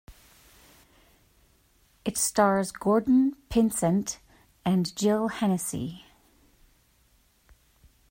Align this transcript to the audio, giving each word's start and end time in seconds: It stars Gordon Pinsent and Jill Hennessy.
It 2.05 2.17
stars 2.17 2.71
Gordon 2.71 3.35
Pinsent 3.51 4.17
and 4.65 4.95
Jill 4.95 5.27
Hennessy. 5.27 6.05